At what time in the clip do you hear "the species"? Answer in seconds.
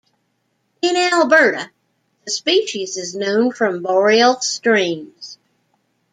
2.25-2.97